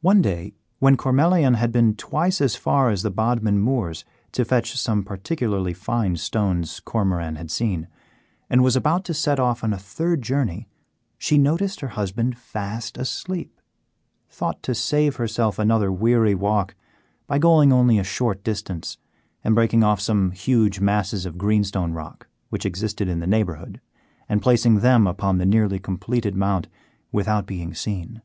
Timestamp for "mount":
26.34-26.66